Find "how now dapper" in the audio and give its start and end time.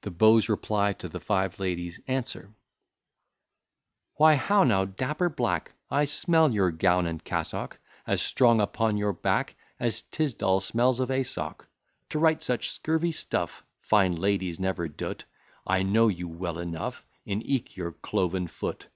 4.34-5.28